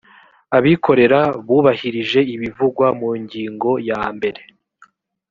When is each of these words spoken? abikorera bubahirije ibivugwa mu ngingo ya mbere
abikorera 0.57 1.19
bubahirije 1.45 2.19
ibivugwa 2.33 2.87
mu 2.99 3.09
ngingo 3.21 3.69
ya 3.89 4.01
mbere 4.15 4.41